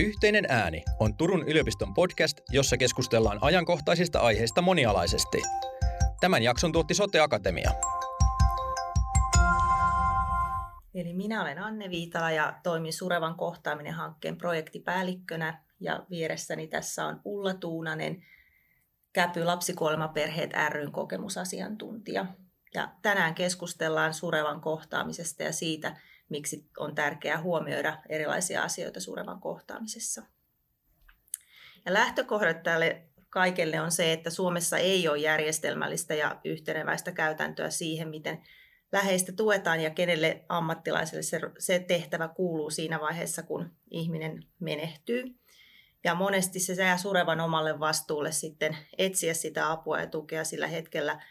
[0.00, 5.42] Yhteinen ääni on Turun yliopiston podcast, jossa keskustellaan ajankohtaisista aiheista monialaisesti.
[6.20, 7.70] Tämän jakson tuotti Sote Akatemia.
[10.94, 17.20] Eli minä olen Anne Viitala ja toimin Surevan kohtaaminen hankkeen projektipäällikkönä ja vieressäni tässä on
[17.24, 18.22] Ulla Tuunanen,
[19.12, 22.26] Käpy lapsikuolemaperheet ryn kokemusasiantuntija.
[22.74, 25.96] Ja tänään keskustellaan Surevan kohtaamisesta ja siitä,
[26.28, 30.22] miksi on tärkeää huomioida erilaisia asioita surevan kohtaamisessa.
[31.86, 38.08] Ja lähtökohdat tälle kaikelle on se, että Suomessa ei ole järjestelmällistä ja yhteneväistä käytäntöä siihen,
[38.08, 38.42] miten
[38.92, 45.24] läheistä tuetaan ja kenelle ammattilaiselle se, se tehtävä kuuluu siinä vaiheessa, kun ihminen menehtyy.
[46.04, 51.22] Ja monesti se jää surevan omalle vastuulle sitten etsiä sitä apua ja tukea sillä hetkellä,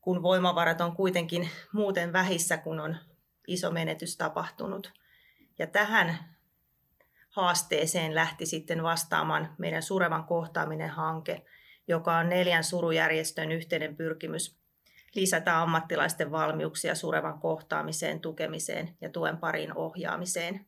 [0.00, 2.96] kun voimavarat on kuitenkin muuten vähissä, kun on
[3.52, 4.92] iso menetys tapahtunut.
[5.58, 6.18] Ja tähän
[7.30, 11.44] haasteeseen lähti sitten vastaamaan meidän Surevan kohtaaminen hanke,
[11.88, 14.60] joka on neljän surujärjestön yhteinen pyrkimys
[15.14, 20.66] lisätä ammattilaisten valmiuksia surevan kohtaamiseen, tukemiseen ja tuen pariin ohjaamiseen.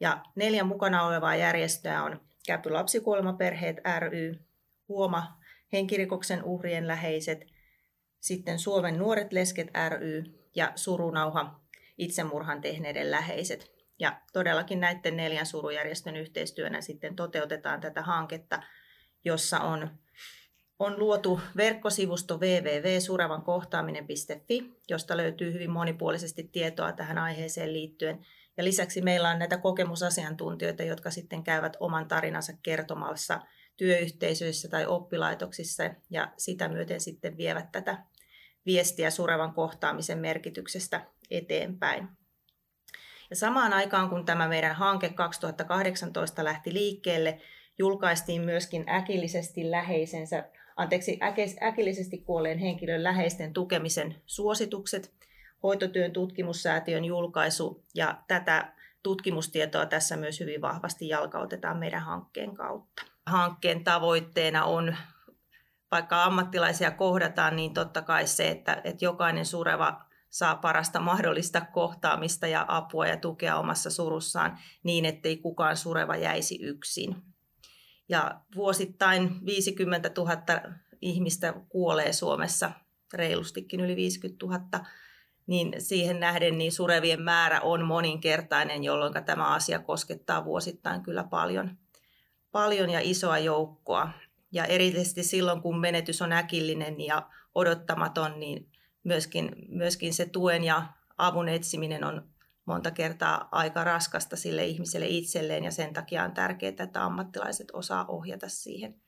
[0.00, 4.34] Ja neljä mukana olevaa järjestöä on Käpy lapsikuolemaperheet ry,
[4.88, 5.38] Huoma
[5.72, 7.46] henkirikoksen uhrien läheiset,
[8.20, 11.61] sitten Suomen nuoret lesket ry ja Surunauha
[11.98, 13.72] itsemurhan tehneiden läheiset.
[13.98, 18.62] Ja todellakin näiden neljän surujärjestön yhteistyönä sitten toteutetaan tätä hanketta,
[19.24, 19.90] jossa on,
[20.78, 28.26] on luotu verkkosivusto www.surevankohtaaminen.fi, josta löytyy hyvin monipuolisesti tietoa tähän aiheeseen liittyen.
[28.56, 33.40] Ja lisäksi meillä on näitä kokemusasiantuntijoita, jotka sitten käyvät oman tarinansa kertomassa
[33.76, 38.04] työyhteisöissä tai oppilaitoksissa ja sitä myöten sitten vievät tätä
[38.66, 42.08] viestiä surevan kohtaamisen merkityksestä eteenpäin.
[43.30, 47.40] Ja samaan aikaan, kun tämä meidän hanke 2018 lähti liikkeelle,
[47.78, 51.18] julkaistiin myöskin äkillisesti läheisensä, anteeksi,
[51.62, 55.12] äkillisesti kuolleen henkilön läheisten tukemisen suositukset,
[55.62, 63.02] hoitotyön tutkimussäätiön julkaisu ja tätä tutkimustietoa tässä myös hyvin vahvasti jalkautetaan meidän hankkeen kautta.
[63.26, 64.96] Hankkeen tavoitteena on
[65.90, 72.46] vaikka ammattilaisia kohdataan, niin totta kai se, että, että jokainen sureva saa parasta mahdollista kohtaamista
[72.46, 77.16] ja apua ja tukea omassa surussaan niin, ettei kukaan sureva jäisi yksin.
[78.08, 80.32] Ja vuosittain 50 000
[81.00, 82.72] ihmistä kuolee Suomessa,
[83.12, 84.60] reilustikin yli 50 000,
[85.46, 91.78] niin siihen nähden niin surevien määrä on moninkertainen, jolloin tämä asia koskettaa vuosittain kyllä paljon,
[92.52, 94.10] paljon ja isoa joukkoa.
[94.52, 98.71] Ja erityisesti silloin, kun menetys on äkillinen ja odottamaton, niin
[99.04, 100.82] myöskin, myöskin se tuen ja
[101.18, 102.32] avun etsiminen on
[102.64, 108.06] monta kertaa aika raskasta sille ihmiselle itselleen ja sen takia on tärkeää, että ammattilaiset osaa
[108.06, 109.00] ohjata siihen.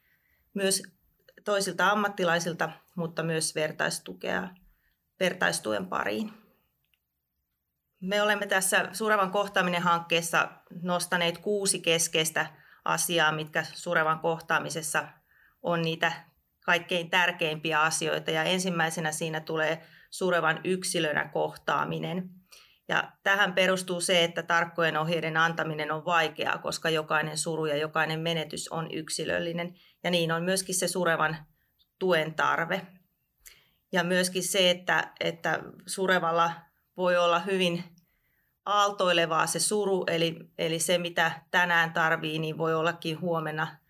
[0.54, 0.82] Myös
[1.44, 4.48] toisilta ammattilaisilta, mutta myös vertaistukea,
[5.20, 6.32] vertaistuen pariin.
[8.00, 10.48] Me olemme tässä Surevan kohtaaminen hankkeessa
[10.82, 12.46] nostaneet kuusi keskeistä
[12.84, 15.08] asiaa, mitkä Surevan kohtaamisessa
[15.62, 16.12] on niitä
[16.64, 18.30] kaikkein tärkeimpiä asioita.
[18.30, 22.30] Ja ensimmäisenä siinä tulee surevan yksilönä kohtaaminen.
[22.88, 28.20] Ja tähän perustuu se, että tarkkojen ohjeiden antaminen on vaikeaa, koska jokainen suru ja jokainen
[28.20, 29.74] menetys on yksilöllinen.
[30.04, 31.36] Ja niin on myöskin se surevan
[31.98, 32.86] tuen tarve.
[33.92, 36.52] Ja myöskin se, että, että surevalla
[36.96, 37.84] voi olla hyvin
[38.66, 43.83] aaltoilevaa se suru, eli, eli se mitä tänään tarvii, niin voi ollakin huomenna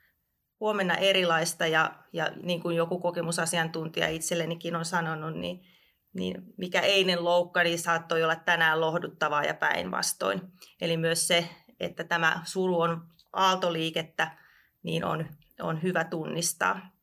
[0.61, 5.67] huomenna erilaista ja, ja niin kuin joku kokemusasiantuntija itsellenikin on sanonut, niin,
[6.13, 10.41] niin mikä einen loukka, niin saattoi olla tänään lohduttavaa ja päinvastoin.
[10.81, 11.49] Eli myös se,
[11.81, 14.37] että tämä suru on aaltoliikettä,
[14.83, 15.29] niin on,
[15.61, 16.95] on hyvä tunnistaa.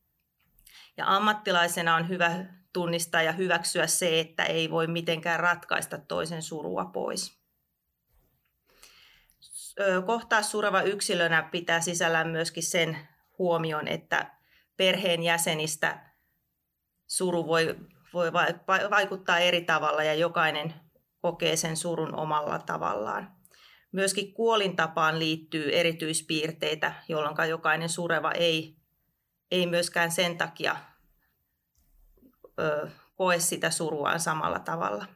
[0.96, 6.84] Ja ammattilaisena on hyvä tunnistaa ja hyväksyä se, että ei voi mitenkään ratkaista toisen surua
[6.84, 7.42] pois.
[10.06, 12.98] Kohtaa sureva yksilönä pitää sisällään myöskin sen
[13.38, 14.30] huomioon, että
[14.76, 16.12] perheen jäsenistä
[17.06, 17.76] suru voi,
[18.14, 18.32] voi
[18.90, 20.74] vaikuttaa eri tavalla ja jokainen
[21.20, 23.36] kokee sen surun omalla tavallaan.
[23.92, 28.76] Myöskin kuolintapaan liittyy erityispiirteitä, jolloin jokainen sureva ei,
[29.50, 30.76] ei myöskään sen takia
[32.60, 35.06] ö, koe sitä suruaan samalla tavalla.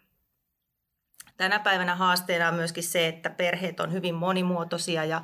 [1.36, 5.22] Tänä päivänä haasteena on myöskin se, että perheet on hyvin monimuotoisia ja,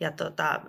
[0.00, 0.60] ja tota,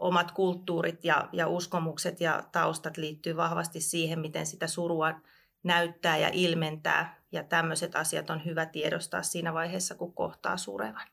[0.00, 5.20] omat kulttuurit ja, ja uskomukset ja taustat liittyy vahvasti siihen, miten sitä surua
[5.62, 7.20] näyttää ja ilmentää.
[7.32, 11.06] Ja tämmöiset asiat on hyvä tiedostaa siinä vaiheessa, kun kohtaa surevan.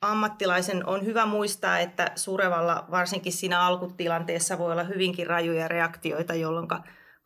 [0.00, 6.68] ammattilaisen on hyvä muistaa, että surevalla varsinkin siinä alkutilanteessa voi olla hyvinkin rajuja reaktioita, jolloin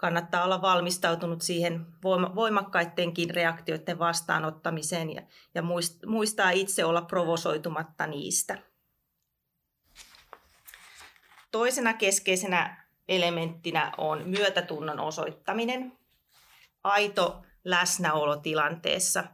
[0.01, 1.87] kannattaa olla valmistautunut siihen
[2.35, 5.23] voimakkaittenkin reaktioiden vastaanottamiseen ja,
[5.55, 5.63] ja
[6.07, 8.59] muistaa itse olla provosoitumatta niistä.
[11.51, 15.93] Toisena keskeisenä elementtinä on myötätunnon osoittaminen,
[16.85, 19.25] aito läsnäolo tilanteessa.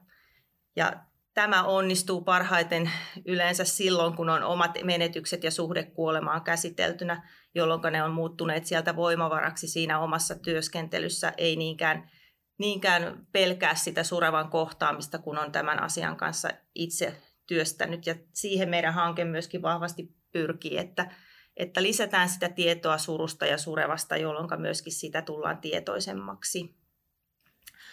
[0.76, 0.92] Ja
[1.34, 2.90] tämä onnistuu parhaiten
[3.24, 8.96] yleensä silloin, kun on omat menetykset ja suhde kuolemaan käsiteltynä, jolloin ne on muuttuneet sieltä
[8.96, 12.10] voimavaraksi siinä omassa työskentelyssä, ei niinkään,
[12.58, 17.16] niinkään pelkää sitä surevan kohtaamista, kun on tämän asian kanssa itse
[17.46, 18.06] työstänyt.
[18.06, 21.10] Ja siihen meidän hanke myöskin vahvasti pyrkii, että,
[21.56, 26.76] että lisätään sitä tietoa surusta ja surevasta, jolloin myöskin sitä tullaan tietoisemmaksi.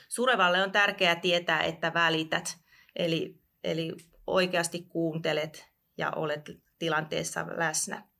[0.09, 2.57] Surevalle on tärkeää tietää, että välität,
[2.95, 3.95] eli, eli
[4.27, 6.49] oikeasti kuuntelet ja olet
[6.79, 8.12] tilanteessa läsnä.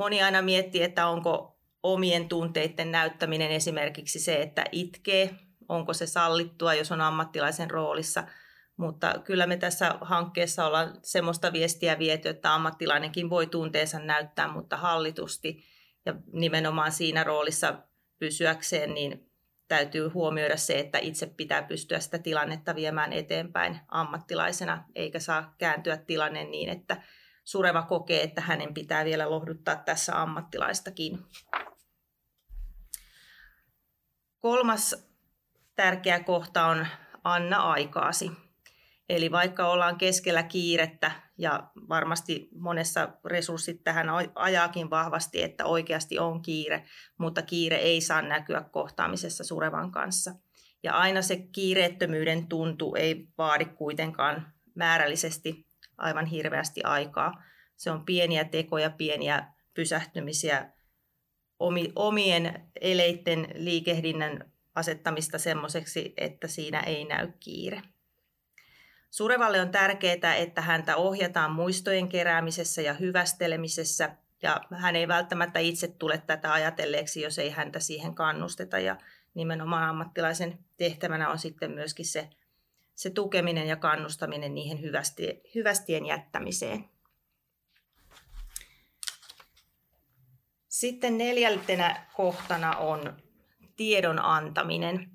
[0.00, 5.30] Moni aina miettii, että onko omien tunteiden näyttäminen esimerkiksi se, että itkee,
[5.68, 8.24] onko se sallittua, jos on ammattilaisen roolissa.
[8.76, 14.76] Mutta kyllä me tässä hankkeessa ollaan semmoista viestiä viety, että ammattilainenkin voi tunteensa näyttää, mutta
[14.76, 15.64] hallitusti
[16.06, 17.74] ja nimenomaan siinä roolissa
[18.18, 19.30] pysyäkseen, niin
[19.68, 25.96] täytyy huomioida se, että itse pitää pystyä sitä tilannetta viemään eteenpäin ammattilaisena, eikä saa kääntyä
[25.96, 27.02] tilanne niin, että
[27.44, 31.18] sureva kokee, että hänen pitää vielä lohduttaa tässä ammattilaistakin.
[34.40, 35.10] Kolmas
[35.76, 36.86] tärkeä kohta on
[37.24, 38.30] anna aikaasi.
[39.08, 46.42] Eli vaikka ollaan keskellä kiirettä ja varmasti monessa resurssit tähän ajaakin vahvasti, että oikeasti on
[46.42, 46.86] kiire,
[47.18, 50.34] mutta kiire ei saa näkyä kohtaamisessa surevan kanssa.
[50.82, 55.69] Ja aina se kiireettömyyden tuntu ei vaadi kuitenkaan määrällisesti
[56.00, 57.42] aivan hirveästi aikaa.
[57.76, 60.70] Se on pieniä tekoja, pieniä pysähtymisiä,
[61.96, 67.82] omien eleitten liikehdinnän asettamista semmoiseksi, että siinä ei näy kiire.
[69.10, 75.88] Surevalle on tärkeää, että häntä ohjataan muistojen keräämisessä ja hyvästelemisessä, ja hän ei välttämättä itse
[75.88, 78.96] tule tätä ajatelleeksi, jos ei häntä siihen kannusteta, ja
[79.34, 82.30] nimenomaan ammattilaisen tehtävänä on sitten myöskin se,
[83.00, 86.84] se tukeminen ja kannustaminen niihin hyvästi, hyvästien jättämiseen.
[90.68, 93.16] Sitten neljältenä kohtana on
[93.76, 95.10] tiedon antaminen.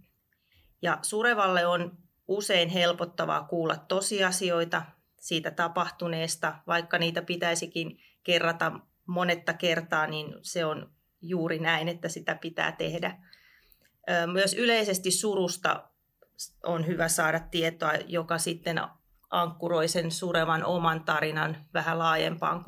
[0.81, 1.97] Ja Surevalle on
[2.27, 4.81] usein helpottavaa kuulla tosiasioita
[5.19, 12.35] siitä tapahtuneesta, vaikka niitä pitäisikin kerrata monetta kertaa, niin se on juuri näin, että sitä
[12.35, 13.19] pitää tehdä.
[14.31, 15.94] Myös yleisesti surusta
[16.63, 18.81] on hyvä saada tietoa, joka sitten
[19.29, 22.63] ankkuroi sen surevan oman tarinan vähän laajempaan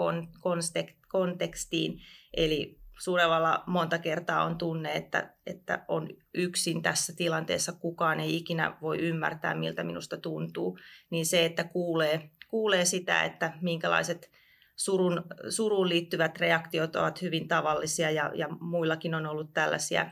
[1.07, 2.01] kontekstiin.
[2.33, 8.77] Eli surevalla monta kertaa on tunne, että, että on yksin tässä tilanteessa, kukaan ei ikinä
[8.81, 10.79] voi ymmärtää, miltä minusta tuntuu,
[11.09, 14.31] niin se, että kuulee, kuulee sitä, että minkälaiset
[14.75, 20.11] surun, suruun liittyvät reaktiot ovat hyvin tavallisia ja, ja muillakin on ollut tällaisia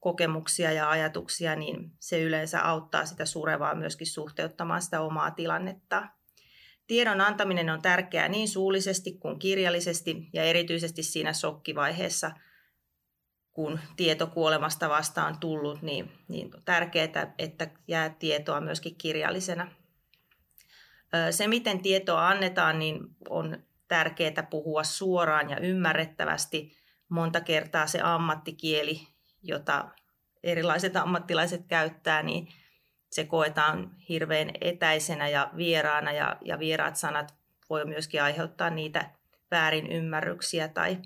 [0.00, 6.08] kokemuksia ja ajatuksia, niin se yleensä auttaa sitä surevaa myöskin suhteuttamaan sitä omaa tilannetta.
[6.86, 12.30] Tiedon antaminen on tärkeää niin suullisesti kuin kirjallisesti ja erityisesti siinä sokkivaiheessa,
[13.52, 19.70] kun tieto kuolemasta vastaan tullut, niin, niin on tärkeää, että jää tietoa myöskin kirjallisena.
[21.30, 26.76] Se, miten tietoa annetaan, niin on tärkeää puhua suoraan ja ymmärrettävästi.
[27.08, 29.00] Monta kertaa se ammattikieli,
[29.42, 29.88] jota
[30.42, 32.48] erilaiset ammattilaiset käyttää, niin
[33.10, 37.34] se koetaan hirveän etäisenä ja vieraana ja, ja vieraat sanat
[37.70, 39.10] voi myöskin aiheuttaa niitä
[39.50, 40.98] väärin ymmärryksiä tai,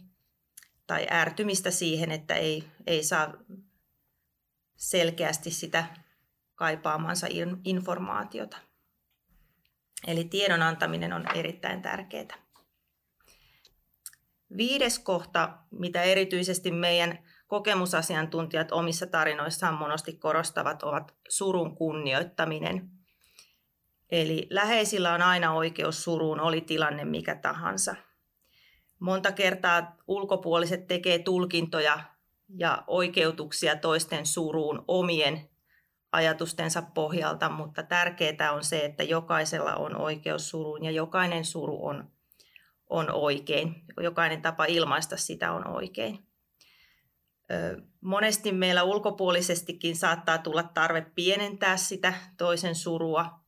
[0.87, 3.35] tai ärtymistä siihen, että ei, ei saa
[4.77, 5.85] selkeästi sitä
[6.55, 7.27] kaipaamansa
[7.65, 8.57] informaatiota.
[10.07, 12.39] Eli tiedon antaminen on erittäin tärkeää.
[14.57, 17.19] Viides kohta, mitä erityisesti meidän
[17.53, 22.91] kokemusasiantuntijat omissa tarinoissaan monesti korostavat, ovat surun kunnioittaminen.
[24.11, 27.95] Eli läheisillä on aina oikeus suruun, oli tilanne mikä tahansa.
[28.99, 32.01] Monta kertaa ulkopuoliset tekee tulkintoja
[32.57, 35.49] ja oikeutuksia toisten suruun omien
[36.13, 42.11] ajatustensa pohjalta, mutta tärkeää on se, että jokaisella on oikeus suruun ja jokainen suru on,
[42.91, 43.85] on oikein.
[44.01, 46.32] Jokainen tapa ilmaista sitä on oikein.
[48.01, 53.41] Monesti meillä ulkopuolisestikin saattaa tulla tarve pienentää sitä toisen surua,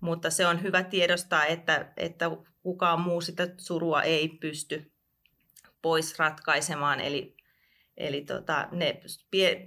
[0.00, 2.30] mutta se on hyvä tiedostaa, että, että
[2.62, 4.92] kukaan muu sitä surua ei pysty
[5.82, 7.00] pois ratkaisemaan.
[7.00, 7.36] Eli,
[7.96, 9.00] eli tota, ne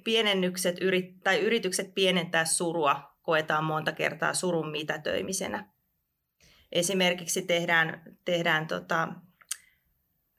[0.04, 5.70] pienennykset yrit, tai yritykset pienentää surua koetaan monta kertaa surun mitätöimisenä.
[6.72, 9.08] Esimerkiksi tehdään, tehdään tota,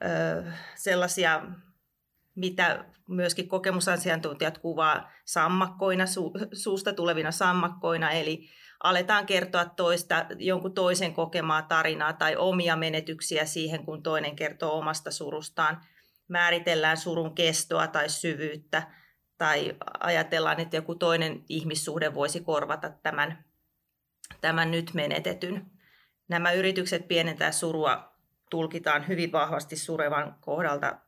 [0.05, 1.43] ö, sellaisia,
[2.39, 8.49] mitä myöskin kokemusasiantuntijat kuvaa sammakkoina, su, suusta tulevina sammakkoina, eli
[8.83, 15.11] aletaan kertoa toista, jonkun toisen kokemaa tarinaa tai omia menetyksiä siihen, kun toinen kertoo omasta
[15.11, 15.81] surustaan.
[16.29, 18.83] Määritellään surun kestoa tai syvyyttä
[19.39, 23.45] tai ajatellaan, että joku toinen ihmissuhde voisi korvata tämän,
[24.41, 25.71] tämän nyt menetetyn.
[26.29, 28.13] Nämä yritykset pienentää surua
[28.51, 30.99] tulkitaan hyvin vahvasti surevan kohdalta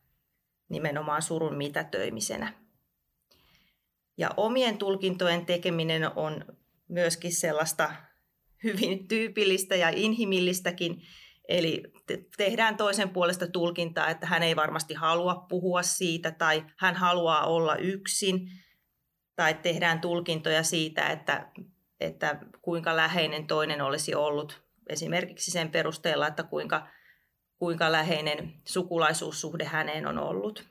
[0.71, 2.53] nimenomaan surun mitätöimisenä.
[4.17, 6.45] Ja omien tulkintojen tekeminen on
[6.89, 7.93] myöskin sellaista
[8.65, 11.03] hyvin tyypillistä ja inhimillistäkin.
[11.49, 11.83] Eli
[12.37, 17.77] tehdään toisen puolesta tulkintaa, että hän ei varmasti halua puhua siitä tai hän haluaa olla
[17.77, 18.49] yksin.
[19.37, 21.49] Tai tehdään tulkintoja siitä, että,
[22.01, 26.89] että kuinka läheinen toinen olisi ollut esimerkiksi sen perusteella, että kuinka,
[27.61, 30.69] kuinka läheinen sukulaisuussuhde häneen on ollut.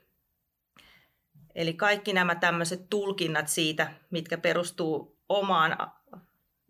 [1.54, 5.76] Eli kaikki nämä tämmöiset tulkinnat siitä, mitkä perustuu omaan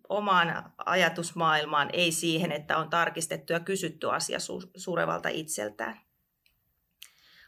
[0.09, 4.39] omaan ajatusmaailmaan, ei siihen, että on tarkistettu ja kysytty asia
[4.77, 6.01] surevalta itseltään.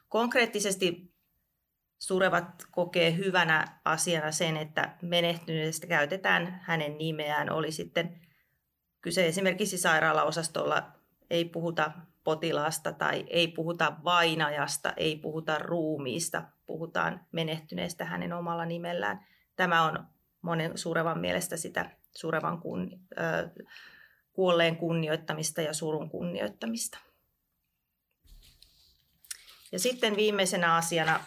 [0.08, 1.14] Konkreettisesti
[1.98, 8.20] surevat kokee hyvänä asiana sen, että menehtyneestä käytetään hänen nimeään, oli sitten
[9.00, 10.92] kyse esimerkiksi sairaalaosastolla,
[11.30, 11.92] ei puhuta
[12.24, 19.26] potilaasta tai ei puhuta vainajasta, ei puhuta ruumiista, puhutaan menehtyneestä hänen omalla nimellään.
[19.56, 20.06] Tämä on
[20.42, 23.50] monen surevan mielestä sitä surevan kun, äh,
[24.32, 26.98] kuolleen kunnioittamista ja surun kunnioittamista.
[29.72, 31.20] Ja sitten viimeisenä asiana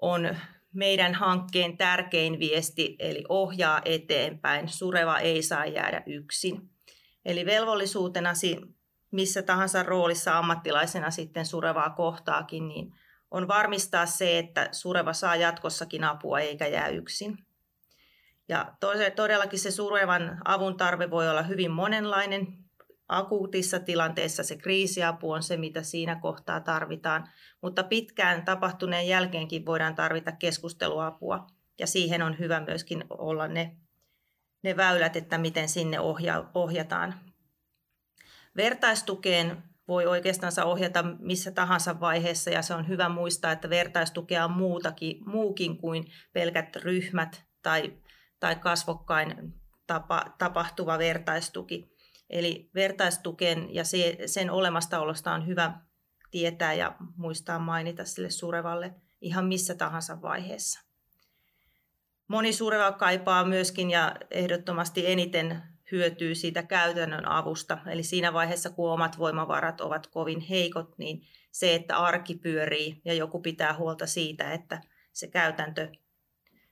[0.00, 0.36] on
[0.72, 4.68] meidän hankkeen tärkein viesti, eli ohjaa eteenpäin.
[4.68, 6.70] Sureva ei saa jäädä yksin.
[7.24, 8.56] Eli velvollisuutenasi
[9.16, 12.92] missä tahansa roolissa ammattilaisena sitten surevaa kohtaakin, niin
[13.30, 17.38] on varmistaa se, että sureva saa jatkossakin apua eikä jää yksin.
[18.48, 18.76] Ja
[19.16, 22.46] todellakin se surevan avun tarve voi olla hyvin monenlainen.
[23.08, 27.28] Akuutissa tilanteessa se kriisiapu on se, mitä siinä kohtaa tarvitaan,
[27.62, 31.46] mutta pitkään tapahtuneen jälkeenkin voidaan tarvita keskusteluapua
[31.78, 33.76] ja siihen on hyvä myöskin olla ne,
[34.62, 37.14] ne väylät, että miten sinne ohja, ohjataan.
[38.56, 44.50] Vertaistukeen voi oikeastaan ohjata missä tahansa vaiheessa ja se on hyvä muistaa, että vertaistukea on
[44.50, 47.92] muutakin, muukin kuin pelkät ryhmät tai
[48.40, 49.54] tai kasvokkain
[49.86, 51.96] tapa, tapahtuva vertaistuki.
[52.30, 55.80] Eli vertaistuken ja se, sen olemassaolosta on hyvä
[56.30, 60.80] tietää ja muistaa mainita sille surevalle ihan missä tahansa vaiheessa.
[62.28, 67.78] Moni sureva kaipaa myöskin ja ehdottomasti eniten hyötyy siitä käytännön avusta.
[67.86, 73.14] Eli siinä vaiheessa, kun omat voimavarat ovat kovin heikot, niin se, että arki pyörii ja
[73.14, 74.80] joku pitää huolta siitä, että
[75.12, 75.88] se käytäntö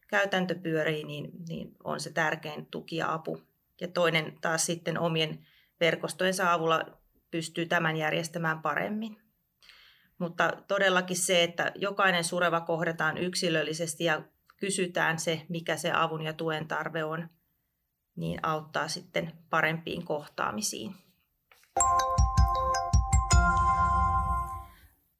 [0.06, 3.42] käytäntö pyörii, niin, niin on se tärkein tuki ja apu.
[3.80, 5.47] Ja toinen taas sitten omien
[5.80, 6.99] verkostojensa avulla
[7.30, 9.23] pystyy tämän järjestämään paremmin.
[10.18, 14.23] Mutta todellakin se, että jokainen sureva kohdataan yksilöllisesti ja
[14.56, 17.28] kysytään se, mikä se avun ja tuen tarve on,
[18.16, 20.94] niin auttaa sitten parempiin kohtaamisiin.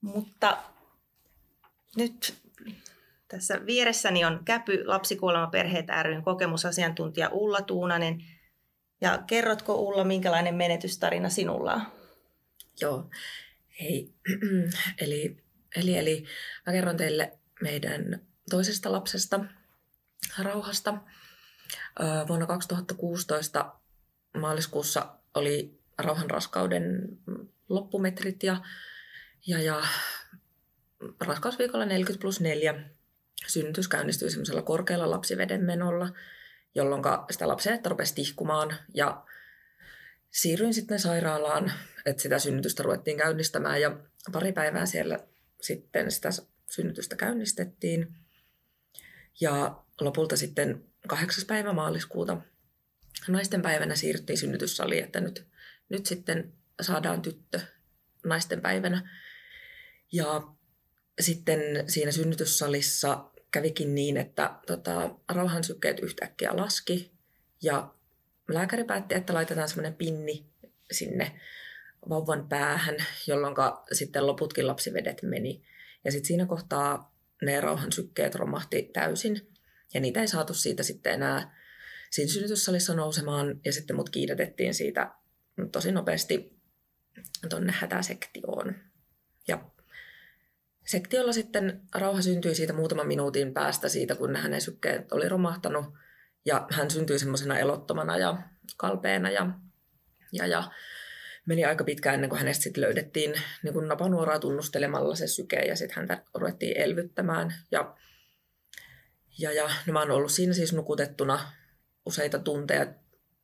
[0.01, 0.59] Mutta
[1.97, 2.35] nyt
[3.29, 8.25] tässä vieressäni on Käpy Lapsikuolemaperheet ryn kokemusasiantuntija Ulla Tuunanen.
[9.01, 11.83] Ja kerrotko Ulla, minkälainen menetystarina sinulla on?
[12.81, 13.11] Joo,
[13.81, 14.15] hei.
[15.03, 15.37] eli,
[15.77, 16.25] eli, eli
[16.67, 18.21] mä kerron teille meidän
[18.51, 19.41] toisesta lapsesta,
[20.43, 20.95] Rauhasta.
[22.29, 23.75] Vuonna 2016
[24.37, 27.19] maaliskuussa oli Rauhan raskauden
[27.69, 28.57] loppumetrit ja,
[29.47, 29.83] ja, ja
[31.21, 32.85] raskausviikolla 40 plus 4
[33.47, 36.09] synnytys käynnistyi semmoisella korkealla lapsiveden menolla,
[36.75, 39.25] jolloin sitä lapsenetta rupesi tihkumaan ja
[40.31, 41.73] siirryin sitten sairaalaan,
[42.07, 43.97] että sitä synnytystä ruvettiin käynnistämään ja
[44.33, 45.19] pari päivää siellä
[45.61, 46.29] sitten sitä
[46.71, 48.15] synnytystä käynnistettiin.
[49.41, 52.37] Ja lopulta sitten kahdeksas päivä maaliskuuta
[53.29, 55.47] naisten päivänä siirryttiin synnytyssaliin, että nyt,
[55.89, 57.61] nyt sitten saadaan tyttö
[58.25, 59.11] naisten päivänä.
[60.13, 60.43] Ja
[61.21, 67.13] sitten siinä synnytyssalissa kävikin niin, että tota, rauhansykkeet yhtäkkiä laski
[67.63, 67.95] ja
[68.49, 70.47] lääkäri päätti, että laitetaan semmoinen pinni
[70.91, 71.41] sinne
[72.09, 72.97] vauvan päähän,
[73.27, 73.55] jolloin
[73.93, 75.63] sitten loputkin lapsivedet meni.
[76.05, 79.54] Ja sitten siinä kohtaa ne rauhan sykkeet romahti täysin.
[79.95, 81.57] Ja niitä ei saatu siitä sitten enää
[82.11, 83.61] siinä synnytyssalissa nousemaan.
[83.65, 85.11] Ja sitten mut kiidätettiin siitä
[85.73, 86.61] tosi nopeasti
[87.49, 88.75] tuonne hätäsektioon.
[89.49, 89.71] Ja
[90.87, 95.85] sektiolla sitten rauha syntyi siitä muutaman minuutin päästä siitä, kun hänen sykkeet oli romahtanut.
[96.45, 98.39] Ja hän syntyi semmoisena elottomana ja
[98.77, 99.51] kalpeena ja,
[100.33, 100.71] ja, ja
[101.47, 105.77] meni aika pitkään ennen kuin hänestä sitten löydettiin niin kuin napanuoraa tunnustelemalla se syke ja
[105.77, 107.55] sitten häntä ruvettiin elvyttämään.
[107.71, 107.97] Ja,
[109.39, 111.53] ja, ja no mä oon ollut siinä siis nukutettuna
[112.07, 112.87] useita tunteja,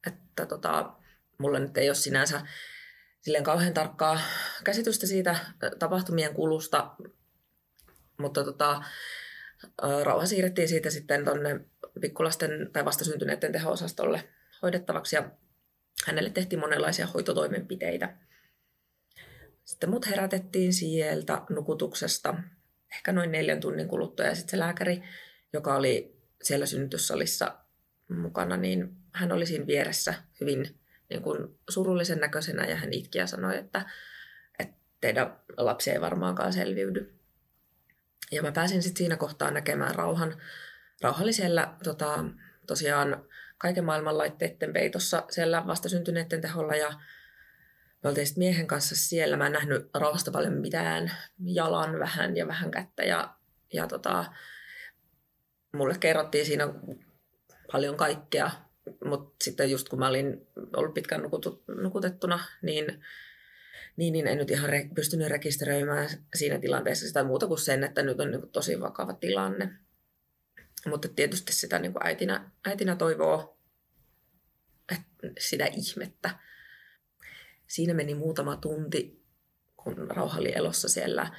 [0.06, 0.92] että tota,
[1.38, 2.40] mulla nyt ei ole sinänsä
[3.20, 4.20] silleen kauhean tarkkaa
[4.64, 5.36] käsitystä siitä
[5.78, 6.94] tapahtumien kulusta,
[8.18, 8.82] mutta tota,
[10.02, 11.60] rauha siirrettiin siitä sitten tuonne
[12.00, 14.28] pikkulasten tai vastasyntyneiden teho-osastolle
[14.62, 15.30] hoidettavaksi ja
[16.06, 18.16] hänelle tehtiin monenlaisia hoitotoimenpiteitä.
[19.64, 22.34] Sitten mut herätettiin sieltä nukutuksesta
[22.92, 25.02] ehkä noin neljän tunnin kuluttua ja sitten se lääkäri,
[25.52, 27.56] joka oli siellä synnytyssalissa
[28.08, 30.80] mukana, niin hän oli siinä vieressä hyvin
[31.10, 33.86] niin kuin surullisen näköisenä ja hän itki ja sanoi, että,
[34.58, 37.14] että teidän lapsi ei varmaankaan selviydy.
[38.32, 40.36] Ja mä pääsin sitten siinä kohtaa näkemään rauhan.
[41.02, 42.24] Rauha oli siellä tota,
[42.66, 43.24] tosiaan
[43.58, 46.92] kaiken maailman laitteiden peitossa siellä vastasyntyneiden teholla ja
[48.02, 49.36] me oltiin sitten miehen kanssa siellä.
[49.36, 53.34] Mä en nähnyt rauhasta paljon mitään, jalan vähän ja vähän kättä ja,
[53.72, 54.24] ja tota,
[55.72, 56.74] mulle kerrottiin siinä
[57.72, 58.50] paljon kaikkea,
[59.04, 60.46] mutta sitten just kun mä olin
[60.76, 63.04] ollut pitkään nukutu, nukutettuna, niin,
[63.96, 68.02] niin, niin en nyt ihan re, pystynyt rekisteröimään siinä tilanteessa sitä muuta kuin sen, että
[68.02, 69.72] nyt on niin tosi vakava tilanne.
[70.86, 73.60] Mutta tietysti sitä niin kuin äitinä, äitinä toivoo
[74.92, 76.30] että sitä ihmettä.
[77.66, 79.22] Siinä meni muutama tunti,
[79.76, 81.30] kun rauha oli elossa siellä.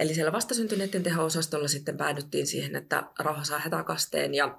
[0.00, 4.58] Eli siellä vastasyntyneiden teho-osastolla sitten päädyttiin siihen, että rauha saa hätäkasteen ja,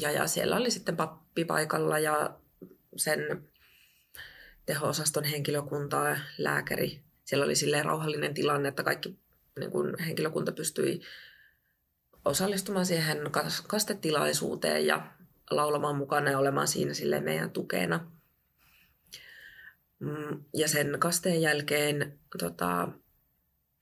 [0.00, 2.36] ja, ja siellä oli sitten pappi paikalla ja
[2.96, 3.48] sen
[4.66, 7.00] teho-osaston henkilökuntaa, lääkäri.
[7.24, 9.18] Siellä oli silleen rauhallinen tilanne, että kaikki
[9.58, 11.00] niin kun henkilökunta pystyi
[12.24, 13.18] osallistumaan siihen
[13.66, 15.12] kastetilaisuuteen ja
[15.50, 18.10] laulamaan mukana ja olemaan siinä sille meidän tukena.
[19.98, 22.88] Mm, ja sen kasteen jälkeen tota,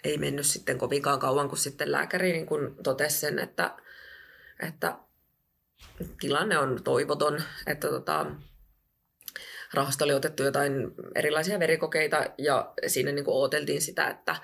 [0.04, 3.76] ei mennyt sitten kovinkaan kauan, kun sitten lääkäri niin kun totesi sen, että,
[4.62, 4.98] että
[6.20, 8.26] tilanne on toivoton, että tota,
[9.74, 10.72] rahasta oli otettu jotain
[11.14, 14.36] erilaisia verikokeita ja siinä niin odoteltiin sitä, että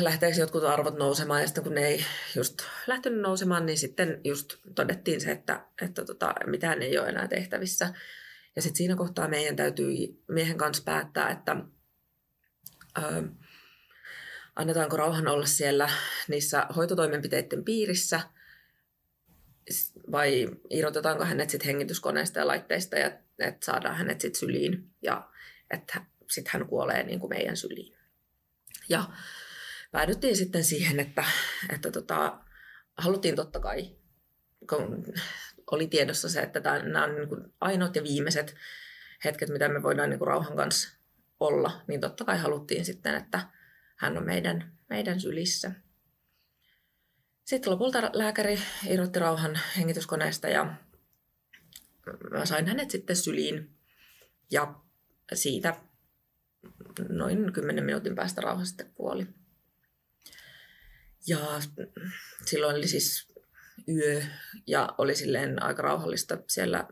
[0.00, 2.04] lähteekö jotkut arvot nousemaan ja sitten kun ne ei
[2.36, 7.28] just lähtenyt nousemaan, niin sitten just todettiin se, että, että tota, mitään ei ole enää
[7.28, 7.94] tehtävissä.
[8.56, 9.88] Ja sitten siinä kohtaa meidän täytyy
[10.28, 11.56] miehen kanssa päättää, että
[12.98, 13.22] ö,
[14.56, 15.90] annetaanko rauhan olla siellä
[16.28, 18.20] niissä hoitotoimenpiteiden piirissä
[20.12, 25.30] vai irrotetaanko hänet sitten hengityskoneesta ja laitteista ja että saadaan hänet sitten syliin ja
[25.70, 27.96] että sitten hän kuolee niin kuin meidän syliin.
[28.88, 29.04] Ja
[29.92, 31.24] päädyttiin sitten siihen, että,
[31.72, 32.38] että tota,
[32.98, 33.96] haluttiin totta kai,
[34.68, 35.04] kun
[35.70, 38.54] oli tiedossa se, että tämä, nämä on niin kuin ainoat ja viimeiset
[39.24, 40.88] hetket, mitä me voidaan niin kuin rauhan kanssa
[41.40, 43.40] olla, niin totta kai haluttiin sitten, että
[44.00, 45.72] hän on meidän, meidän sylissä.
[47.44, 50.74] Sitten lopulta lääkäri irrotti rauhan hengityskoneesta ja
[52.30, 53.70] mä sain hänet sitten syliin.
[54.50, 54.74] Ja
[55.34, 55.76] siitä
[57.08, 59.26] noin 10 minuutin päästä rauha sitten kuoli.
[61.26, 61.38] Ja
[62.46, 63.32] silloin oli siis
[63.88, 64.22] yö
[64.66, 66.88] ja oli silleen aika rauhallista siellä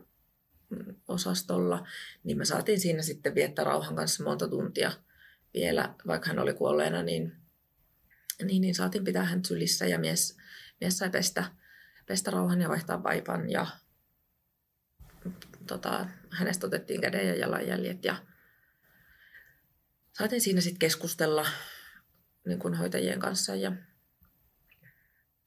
[1.07, 1.87] osastolla,
[2.23, 4.91] niin me saatiin siinä sitten viettää rauhan kanssa monta tuntia
[5.53, 7.35] vielä, vaikka hän oli kuolleena, niin,
[8.43, 10.37] niin, niin saatiin pitää hän sylissä ja mies,
[10.81, 11.51] mies sai pestä,
[12.05, 13.67] pestä rauhan ja vaihtaa vaipan ja
[15.67, 18.15] tota, hänestä otettiin käden ja jalanjäljet ja
[20.17, 21.45] saatiin siinä sitten keskustella
[22.45, 23.71] niin kuin hoitajien kanssa ja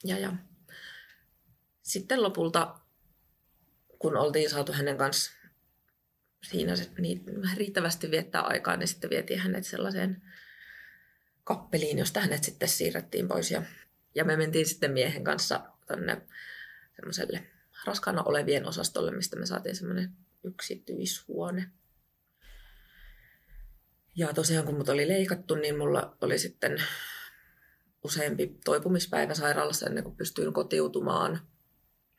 [0.05, 0.33] ja, ja.
[1.83, 2.81] Sitten lopulta,
[3.99, 5.33] kun oltiin saatu hänen kanssa
[6.43, 7.25] siinä se, niin
[7.57, 10.23] riittävästi viettää aikaa, niin sitten vietiin hänet sellaiseen
[11.45, 13.51] kappeliin, josta hänet sitten siirrettiin pois.
[13.51, 13.63] Ja,
[14.15, 16.23] ja me mentiin sitten miehen kanssa tänne
[16.97, 17.47] semmoiselle
[17.85, 20.13] raskaana olevien osastolle, mistä me saatiin semmoinen
[20.45, 21.71] yksityishuone.
[24.17, 26.83] Ja tosiaan kun mut oli leikattu, niin mulla oli sitten
[28.05, 31.41] useampi toipumispäivä sairaalassa ennen kuin pystyin kotiutumaan.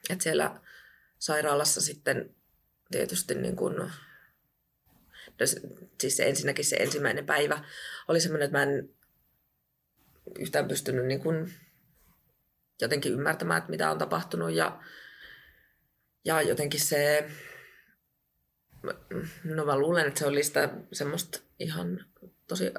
[0.10, 0.62] Et siellä
[1.20, 2.36] sairaalassa sitten
[2.92, 3.92] tietysti niin kun,
[5.40, 5.46] no,
[6.02, 7.64] siis se ensinnäkin se ensimmäinen päivä
[8.08, 8.90] oli semmoinen, että mä en
[10.40, 11.54] yhtään pystynyt niin kuin
[12.82, 14.80] jotenkin ymmärtämään, että mitä on tapahtunut ja,
[16.26, 17.30] ja jotenkin se,
[19.44, 22.06] no mä luulen, että se oli sitä semmoista ihan
[22.48, 22.72] tosi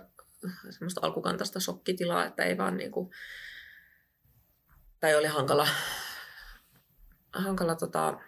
[0.71, 3.11] semmoista alkukantaista shokkitilaa, että ei vaan niin kuin,
[5.01, 5.69] tai oli hankala,
[7.33, 8.21] hankala tota,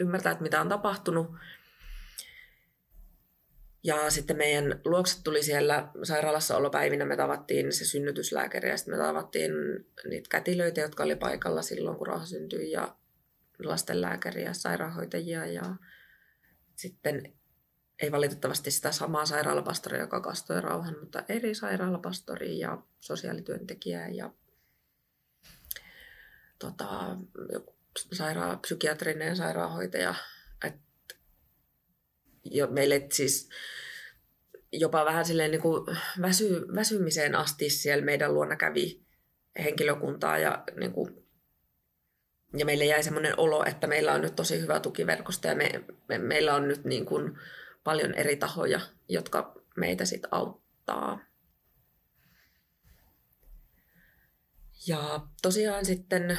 [0.00, 1.36] ymmärtää, että mitä on tapahtunut.
[3.84, 9.04] Ja sitten meidän luokset tuli siellä sairaalassa olopäivinä, me tavattiin se synnytyslääkäri ja sitten me
[9.04, 9.52] tavattiin
[10.08, 12.96] niitä kätilöitä, jotka oli paikalla silloin, kun rauha syntyi ja
[13.58, 15.76] lastenlääkäriä sairaanhoitajia ja
[16.76, 17.32] sitten
[18.02, 24.30] ei valitettavasti sitä samaa sairaalapastoria, joka kastoi rauhan, mutta eri sairaalapastori ja sosiaalityöntekijää ja
[26.58, 27.16] tota,
[28.14, 30.14] saira- psykiatrinen sairaanhoitaja.
[30.64, 30.74] Et,
[32.44, 33.48] jo, meille siis
[34.72, 39.02] jopa vähän silleen niin kuin väsy, väsymiseen asti siellä meidän luona kävi
[39.58, 41.26] henkilökuntaa ja, niin kuin,
[42.56, 46.18] ja meille jäi semmoinen olo, että meillä on nyt tosi hyvä tukiverkosto ja me, me,
[46.18, 47.38] meillä on nyt niin kuin
[47.84, 51.18] paljon eri tahoja, jotka meitä sitten auttaa.
[54.86, 56.38] Ja tosiaan sitten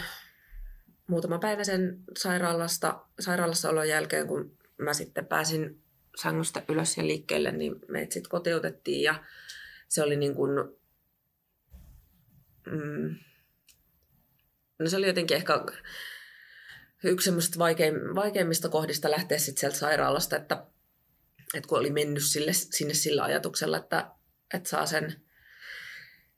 [1.07, 5.82] muutama päivä sen sairaalasta, sairaalassa olon jälkeen, kun mä sitten pääsin
[6.21, 9.23] sängystä ylös ja liikkeelle, niin meitä sitten kotiutettiin ja
[9.87, 10.51] se oli niin kuin,
[12.65, 13.15] mm,
[14.79, 15.53] no se oli jotenkin ehkä
[17.03, 17.31] yksi
[18.15, 20.65] vaikeimmista kohdista lähteä sitten sieltä sairaalasta, että,
[21.53, 24.11] että kun oli mennyt sille, sinne sillä ajatuksella, että,
[24.53, 25.23] että saa sen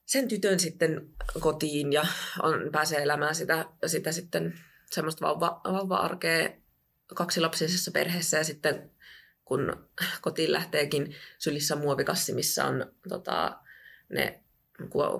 [0.05, 1.09] sen tytön sitten
[1.39, 2.05] kotiin ja
[2.41, 4.59] on, pääsee elämään sitä, sitä sitten
[4.91, 6.49] semmoista vauva, vauva-arkea
[7.15, 8.91] kaksilapsisessa perheessä ja sitten
[9.45, 9.89] kun
[10.21, 13.59] kotiin lähteekin sylissä muovikassi, missä on tota,
[14.09, 14.43] ne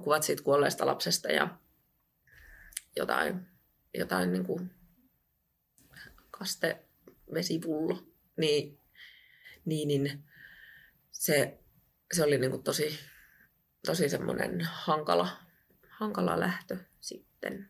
[0.04, 1.58] kuvat siitä kuolleesta lapsesta ja
[2.96, 3.48] jotain,
[3.94, 4.72] jotain niin kuin
[6.32, 8.08] kastevesipullo,
[8.38, 8.80] niin,
[9.66, 10.24] niin, niin
[11.12, 11.60] se,
[12.14, 13.00] se oli niin kuin tosi,
[13.86, 15.38] tosi semmoinen hankala,
[15.90, 17.70] hankala lähtö sitten.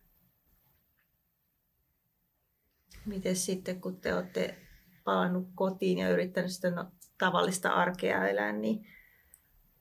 [3.05, 4.64] Miten sitten, kun te olette
[5.05, 8.87] palannut kotiin ja yrittänyt sitä no, tavallista arkea elää, niin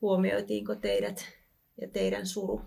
[0.01, 1.29] huomioitiinko teidät
[1.81, 2.63] ja teidän suru?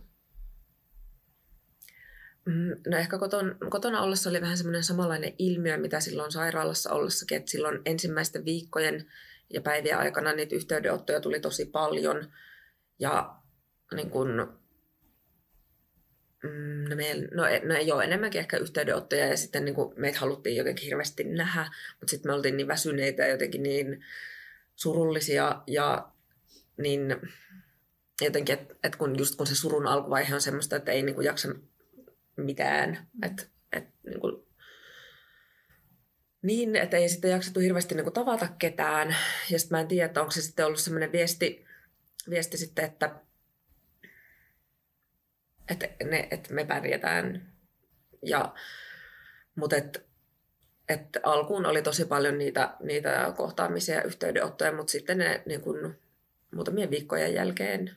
[2.46, 7.38] Mm, no ehkä koton, kotona ollessa oli vähän semmoinen samanlainen ilmiö, mitä silloin sairaalassa ollessakin,
[7.38, 9.06] että silloin ensimmäisten viikkojen
[9.50, 12.32] ja päivien aikana niitä yhteydenottoja tuli tosi paljon.
[13.00, 13.36] Ja
[13.96, 14.60] niin kun,
[16.90, 20.56] no, meillä, no, no ei ole enemmänkin ehkä yhteydenottoja ja sitten niin kuin meitä haluttiin
[20.56, 24.06] jotenkin hirveästi nähdä, mutta sitten me oltiin niin väsyneitä ja jotenkin niin
[24.76, 26.12] surullisia ja
[26.78, 27.16] niin
[28.22, 31.26] jotenkin, että et kun just kun se surun alkuvaihe on semmoista, että ei niin kuin
[31.26, 31.48] jaksa
[32.38, 34.48] mitään, että et, niin kuin,
[36.42, 39.16] niin, että ei sitten jaksettu hirveästi niin kuin tavata ketään.
[39.50, 41.66] Ja sitten mä en tiedä, että onko se sitten ollut semmoinen viesti,
[42.30, 43.16] viesti sitten, että
[45.70, 47.54] että, ne, että me pärjätään.
[48.26, 48.54] Ja,
[49.56, 50.06] mutta et,
[50.90, 55.96] et alkuun oli tosi paljon niitä, niitä kohtaamisia ja yhteydenottoja, mutta sitten ne niin kun,
[56.56, 57.96] muutamien viikkojen jälkeen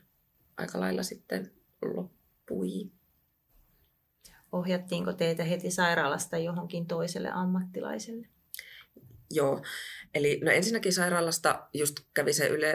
[0.57, 1.51] aika lailla sitten
[1.95, 2.91] loppui.
[4.51, 8.27] Ohjattiinko teitä heti sairaalasta johonkin toiselle ammattilaiselle?
[9.29, 9.61] Joo,
[10.13, 12.73] eli no ensinnäkin sairaalasta just kävi se yle,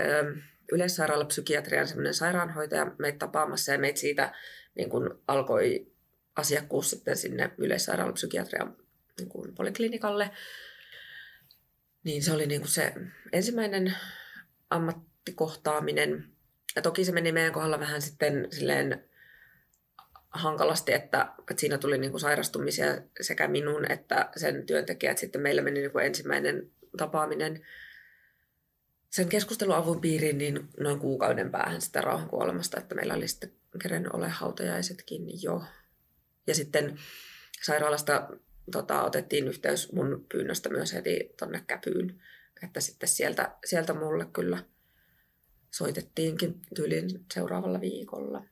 [0.72, 4.34] yleissairaalapsykiatrian semmoinen sairaanhoitaja meitä tapaamassa ja meitä siitä
[4.76, 5.92] niin kun alkoi
[6.36, 8.76] asiakkuus sitten sinne yleissairaalapsykiatrian
[9.18, 10.30] niin kuin poliklinikalle.
[12.04, 12.94] Niin se oli niin kuin se
[13.32, 13.94] ensimmäinen
[14.70, 16.28] ammattikohtaaminen.
[16.76, 19.04] Ja toki se meni meidän kohdalla vähän sitten silleen
[20.30, 22.86] hankalasti, että, että siinä tuli niin sairastumisia
[23.20, 25.18] sekä minun että sen työntekijät.
[25.18, 27.66] Sitten meillä meni niin kuin ensimmäinen tapaaminen
[29.10, 34.12] sen keskusteluavun piiriin niin noin kuukauden päähän sitä rauhan kuolemasta, että meillä oli sitten kerennyt
[34.12, 35.62] ole hautajaisetkin jo.
[36.46, 36.98] Ja sitten
[37.62, 38.28] sairaalasta
[38.72, 42.22] tota, otettiin yhteys mun pyynnöstä myös heti tonne käpyyn,
[42.62, 44.64] että sitten sieltä, sieltä mulle kyllä
[45.70, 48.44] soitettiinkin tyylin seuraavalla viikolla.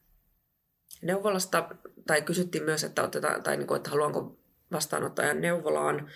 [1.02, 1.68] Neuvolasta,
[2.06, 4.38] tai kysyttiin myös, että, otetaan, tai niin kuin, että haluanko
[4.72, 6.10] vastaanottajan neuvolaan,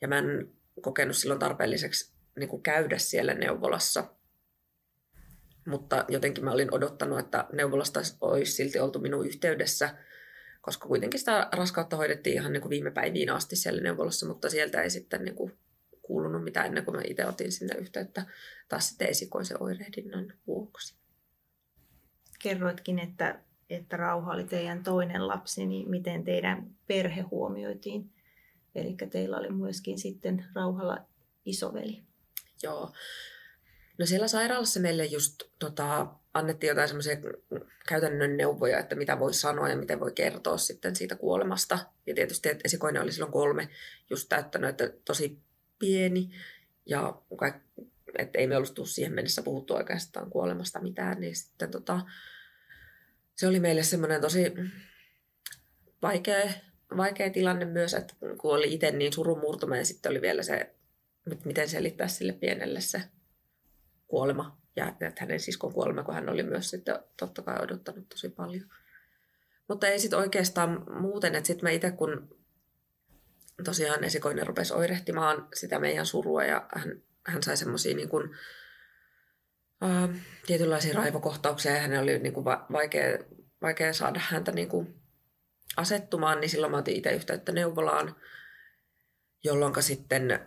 [0.00, 4.04] ja mä en kokenut silloin tarpeelliseksi niin kuin käydä siellä neuvolassa.
[5.66, 9.94] Mutta jotenkin mä olin odottanut, että neuvolasta olisi silti oltu minun yhteydessä,
[10.60, 14.82] koska kuitenkin sitä raskautta hoidettiin ihan niin kuin viime päiviin asti siellä neuvolassa, mutta sieltä
[14.82, 15.52] ei sitten niin kuin
[16.02, 18.26] kuulunut mitään ennen kuin mä itse otin sinne yhteyttä
[18.68, 20.96] taas sitten esikoisen oirehdinnan vuoksi.
[22.42, 28.10] Kerroitkin, että, että Rauha oli teidän toinen lapsi, niin miten teidän perhe huomioitiin?
[28.74, 30.98] Eli teillä oli myöskin sitten Rauhalla
[31.44, 32.02] isoveli.
[32.62, 32.92] Joo.
[33.98, 37.16] No siellä sairaalassa meille just tota, annettiin jotain semmoisia
[37.88, 41.78] käytännön neuvoja, että mitä voi sanoa ja miten voi kertoa sitten siitä kuolemasta.
[42.06, 43.68] Ja tietysti, että esikoinen oli silloin kolme
[44.10, 45.38] just täyttänyt, että tosi
[45.78, 46.30] pieni.
[46.86, 47.22] Ja
[48.18, 52.00] että ei me ollut siihen mennessä puhuttu oikeastaan kuolemasta mitään, niin sitten tota,
[53.36, 54.52] se oli meille semmoinen tosi
[56.02, 56.50] vaikea,
[56.96, 60.74] vaikea tilanne myös, että kun oli itse niin surumurtuma ja sitten oli vielä se,
[61.32, 63.02] että miten selittää sille pienelle se
[64.12, 68.28] kuolema ja että hänen siskon kuolema, kun hän oli myös sitten totta kai odottanut tosi
[68.28, 68.64] paljon.
[69.68, 72.36] Mutta ei sitten oikeastaan muuten, että sitten mä itse kun
[73.64, 78.30] tosiaan esikoinen rupesi oirehtimaan sitä meidän surua ja hän, hän sai semmoisia niin kuin,
[79.80, 80.08] ää,
[80.46, 83.18] tietynlaisia raivokohtauksia ja hänen oli niin kuin va- vaikea,
[83.62, 84.94] vaikea saada häntä niin kuin
[85.76, 88.16] asettumaan, niin silloin mä otin itse yhteyttä neuvolaan,
[89.44, 90.40] jolloin sitten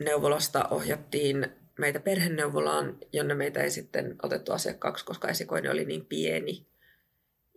[0.00, 6.66] neuvolasta ohjattiin meitä perheneuvolaan, jonne meitä ei sitten otettu asiakkaaksi, koska esikoinen oli niin pieni.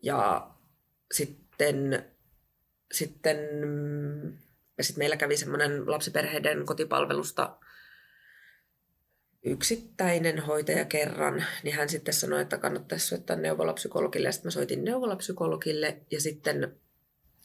[0.04, 0.50] Ja
[1.12, 2.06] sitten,
[2.92, 3.38] sitten
[4.78, 7.58] ja sitten meillä kävi semmoinen lapsiperheiden kotipalvelusta
[9.44, 14.32] yksittäinen hoitaja kerran, niin hän sitten sanoi, että kannattaisi soittaa neuvolapsykologille.
[14.32, 16.76] Sitten mä soitin neuvolapsykologille ja sitten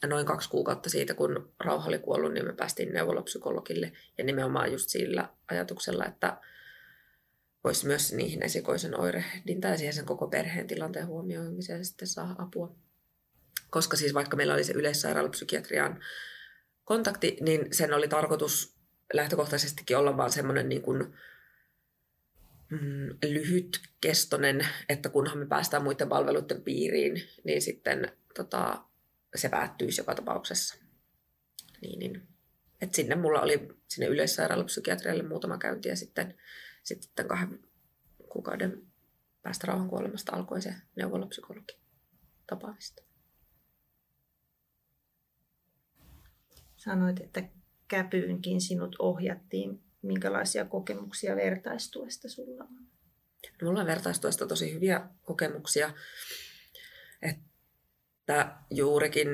[0.07, 3.91] noin kaksi kuukautta siitä, kun Rauha oli kuollut, niin me päästiin neuvolapsykologille.
[4.17, 6.37] Ja nimenomaan just sillä ajatuksella, että
[7.63, 12.75] voisi myös niihin esikoisen oirehdintaan ja siihen sen koko perheen tilanteen huomioimiseen sitten saa apua.
[13.69, 16.03] Koska siis vaikka meillä oli se yleissairaalapsykiatrian
[16.83, 18.75] kontakti, niin sen oli tarkoitus
[19.13, 21.13] lähtökohtaisestikin olla vaan semmoinen niin kuin,
[22.69, 28.83] mm, lyhytkestoinen, että kunhan me päästään muiden palveluiden piiriin, niin sitten tota,
[29.35, 30.75] se päättyisi joka tapauksessa.
[31.81, 32.27] Niin, niin.
[32.81, 36.37] Et sinne mulla oli sinne yleissairaalapsykiatrialle muutama käynti ja sitten
[36.83, 37.59] sitten kahden
[38.29, 38.87] kuukauden
[39.41, 41.77] päästä rauhan kuolemasta alkoi se neuvolapsykologi
[42.47, 43.03] tapaamista.
[46.77, 47.43] Sanoit, että
[47.87, 49.83] käpyynkin sinut ohjattiin.
[50.01, 52.73] Minkälaisia kokemuksia vertaistuesta sulla on?
[53.61, 55.93] No, mulla on vertaistuesta tosi hyviä kokemuksia.
[57.21, 59.29] Että juurikin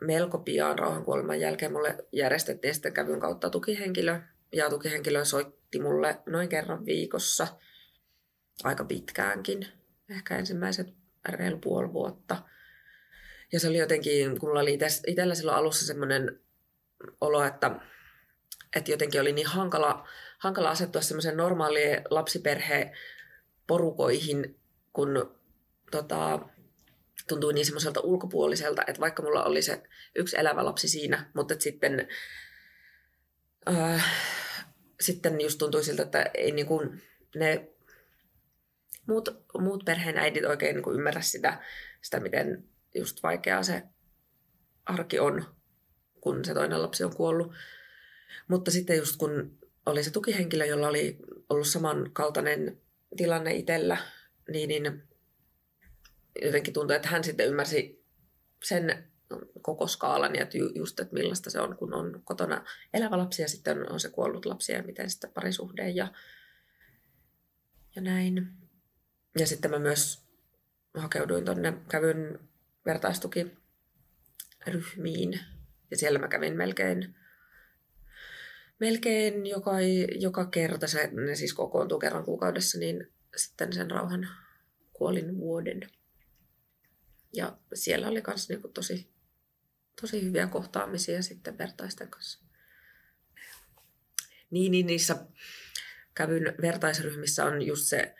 [0.00, 4.20] melko pian rauhankuoleman jälkeen mulle järjestettiin sitten kävyn kautta tukihenkilö.
[4.56, 7.46] Ja tukihenkilö soit, soitti mulle noin kerran viikossa
[8.64, 9.66] aika pitkäänkin,
[10.10, 10.94] ehkä ensimmäiset
[11.28, 12.42] reilu puoli vuotta.
[13.52, 16.40] Ja se oli jotenkin, kun mulla oli itsellä silloin alussa semmoinen
[17.20, 17.70] olo, että,
[18.76, 22.96] että jotenkin oli niin hankala, hankala asettua semmoisen normaaliin lapsiperheen
[23.66, 24.60] porukoihin,
[24.92, 25.38] kun
[25.90, 26.38] tota,
[27.28, 29.82] tuntui niin semmoiselta ulkopuoliselta, että vaikka mulla oli se
[30.14, 32.08] yksi elävä lapsi siinä, mutta sitten
[33.68, 34.04] äh,
[35.00, 37.02] sitten just tuntui siltä, että ei niin kuin
[37.34, 37.68] ne
[39.06, 39.28] muut,
[39.58, 41.64] muut perheenäidit oikein niin kuin ymmärrä sitä,
[42.02, 43.82] sitä, miten just vaikeaa se
[44.86, 45.44] arki on,
[46.20, 47.52] kun se toinen lapsi on kuollut.
[48.48, 52.80] Mutta sitten just kun oli se tukihenkilö, jolla oli ollut samankaltainen
[53.16, 53.96] tilanne itsellä,
[54.48, 55.02] niin, niin
[56.42, 58.04] jotenkin tuntui, että hän sitten ymmärsi
[58.64, 59.10] sen
[59.62, 63.92] koko skaalan ja just, että millaista se on, kun on kotona elävä lapsi ja sitten
[63.92, 66.08] on se kuollut lapsi ja miten sitten parisuhde ja,
[67.96, 68.48] ja näin.
[69.38, 70.26] Ja sitten mä myös
[70.94, 72.38] hakeuduin tuonne, kävyn
[72.86, 75.40] vertaistukiryhmiin
[75.90, 77.14] ja siellä mä kävin melkein
[78.78, 79.80] melkein joka,
[80.18, 84.28] joka kerta, se, ne siis kokoontuu kerran kuukaudessa, niin sitten sen rauhan
[84.92, 85.90] kuolin vuoden.
[87.32, 89.15] Ja siellä oli myös niinku tosi
[90.00, 92.46] tosi hyviä kohtaamisia sitten vertaisten kanssa.
[94.50, 95.26] Niin, niin niissä
[96.14, 98.14] kävyn vertaisryhmissä on just se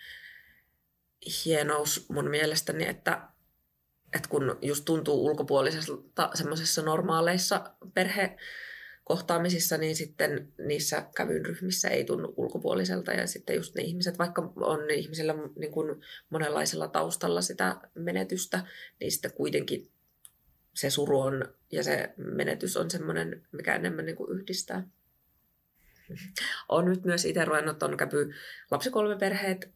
[1.45, 3.29] hienous mun mielestäni, että,
[4.15, 12.35] että kun just tuntuu ulkopuolisesta semmoisessa normaaleissa perhekohtaamisissa, niin sitten niissä kävyn ryhmissä ei tunnu
[12.37, 13.13] ulkopuoliselta.
[13.13, 18.67] Ja sitten just ne ihmiset, vaikka on ihmisillä niin kuin monenlaisella taustalla sitä menetystä,
[19.01, 19.96] niin sitten kuitenkin
[20.77, 24.83] se suru on ja se menetys on semmoinen, mikä enemmän niin kuin yhdistää.
[26.69, 28.35] Olen nyt myös itse ruvennut tuon Käpy
[28.71, 29.71] lapsikolmeperheet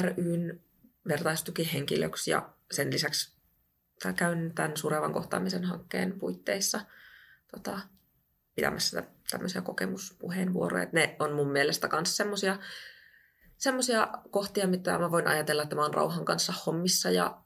[0.00, 0.60] ryn
[1.08, 3.36] vertaistukihenkilöksi ja sen lisäksi
[4.16, 6.80] käyn tämän surevan kohtaamisen hankkeen puitteissa
[7.50, 7.80] tota,
[8.54, 10.86] pitämässä tämmöisiä kokemuspuheenvuoroja.
[10.92, 12.58] Ne on mun mielestä myös semmoisia
[13.56, 17.42] semmoisia kohtia, mitä mä voin ajatella, että mä oon rauhan kanssa hommissa ja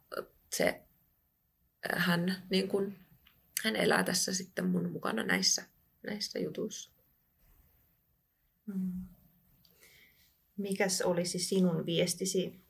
[0.53, 0.84] se
[1.92, 2.94] hän, niin kun,
[3.64, 5.64] hän elää tässä sitten mun mukana näissä,
[6.07, 6.90] näissä jutuissa.
[8.66, 9.05] Mm.
[10.57, 12.61] Mikäs olisi sinun viestisi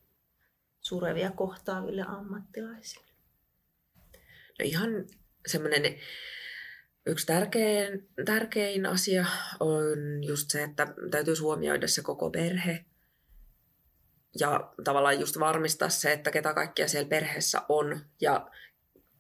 [0.81, 3.07] surevia kohtaaville ammattilaisille?
[4.59, 4.91] No ihan
[5.47, 5.99] semmoinen
[7.07, 9.27] yksi tärkein, tärkein asia
[9.61, 12.85] on just se, että täytyy huomioida se koko perhe
[14.41, 18.51] ja tavallaan just varmistaa se, että ketä kaikkia siellä perheessä on ja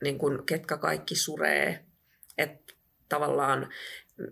[0.04, 1.84] niin kuin, ketkä kaikki suree.
[2.38, 2.74] Että
[3.08, 3.68] tavallaan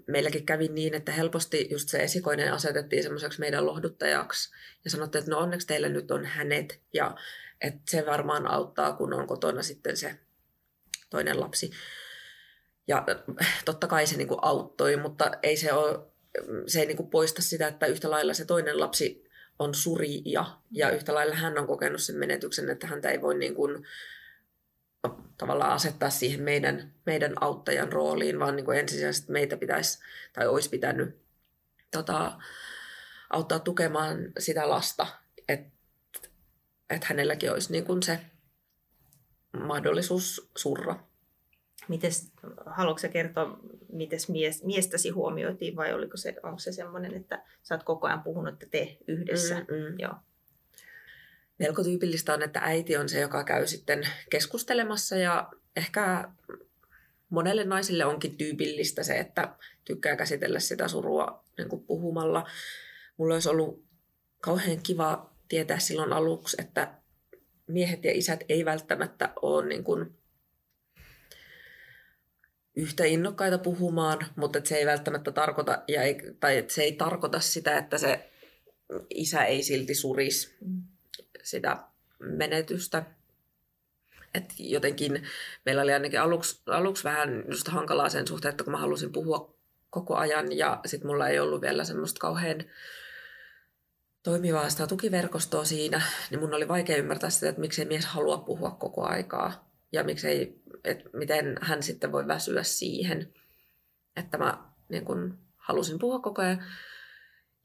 [0.06, 4.50] meilläkin kävi niin, että helposti just se esikoinen asetettiin semmoiseksi meidän lohduttajaksi
[4.84, 7.16] ja sanottiin, että no onneksi teillä nyt on hänet ja
[7.60, 10.18] että se varmaan auttaa, kun on kotona sitten se
[11.10, 11.70] toinen lapsi.
[12.88, 13.06] Ja
[13.64, 15.98] totta kai se niinku auttoi, mutta ei se, ole,
[16.66, 19.24] se ei niinku poista sitä, että yhtä lailla se toinen lapsi
[19.58, 23.54] on surija ja yhtä lailla hän on kokenut sen menetyksen, että häntä ei voi niin
[23.54, 23.86] kuin,
[25.38, 29.98] tavallaan asettaa siihen meidän, meidän auttajan rooliin, vaan niin kuin ensisijaisesti meitä pitäisi
[30.32, 31.22] tai olisi pitänyt
[31.90, 32.38] tota,
[33.30, 35.06] auttaa tukemaan sitä lasta,
[35.48, 35.72] että
[36.90, 38.20] et hänelläkin olisi niin kuin se
[39.60, 41.04] mahdollisuus surra.
[41.88, 42.32] Mites,
[42.66, 43.58] haluatko kertoa,
[43.92, 48.22] miten mies, miestäsi huomioitiin vai oliko se, onko se semmoinen, että sä oot koko ajan
[48.22, 49.54] puhunut, että te yhdessä?
[49.54, 49.98] Mm-mm.
[49.98, 50.14] Joo.
[51.62, 56.28] Melko tyypillistä on, että äiti on se, joka käy sitten keskustelemassa ja ehkä
[57.28, 62.48] monelle naisille onkin tyypillistä se, että tykkää käsitellä sitä surua niin kuin puhumalla.
[63.16, 63.84] Mulla olisi ollut
[64.40, 66.94] kauhean kiva tietää silloin aluksi, että
[67.66, 70.18] miehet ja isät ei välttämättä ole niin kuin
[72.76, 77.78] yhtä innokkaita puhumaan, mutta se ei välttämättä tarkoita, ja ei, tai se ei tarkoita sitä,
[77.78, 78.30] että se
[79.10, 80.91] isä ei silti surisi mm.
[81.42, 81.76] Sitä
[82.18, 83.02] menetystä.
[84.34, 85.22] Et jotenkin
[85.66, 89.54] meillä oli ainakin aluksi, aluksi vähän just hankalaa sen suhteen, että kun mä halusin puhua
[89.90, 92.64] koko ajan ja sitten mulla ei ollut vielä semmoista kauhean
[94.22, 98.70] toimivaa sitä tukiverkostoa siinä, niin mun oli vaikea ymmärtää sitä, että miksei mies halua puhua
[98.70, 103.34] koko aikaa ja miksei että miten hän sitten voi väsyä siihen,
[104.16, 106.64] että mä niin kun, halusin puhua koko ajan.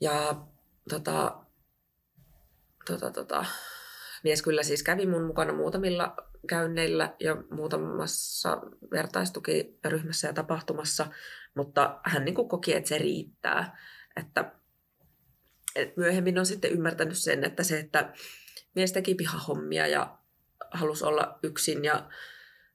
[0.02, 0.36] Ja
[0.90, 1.46] tota,
[2.88, 3.46] tota, tota,
[4.24, 6.16] mies kyllä siis kävi mun mukana muutamilla
[6.48, 11.08] käynneillä ja muutamassa vertaistukiryhmässä ja tapahtumassa,
[11.56, 13.78] mutta hän niin kuin koki, että se riittää.
[14.16, 14.52] Että,
[15.76, 18.14] et myöhemmin on sitten ymmärtänyt sen, että se, että
[18.76, 20.18] mies teki pihahommia ja
[20.72, 22.10] halusi olla yksin ja